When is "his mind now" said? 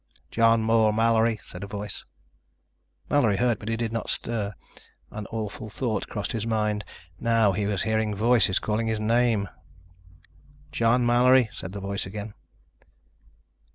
6.31-7.51